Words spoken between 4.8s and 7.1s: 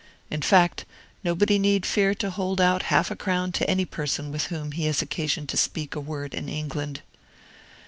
has occasion to speak a word in England.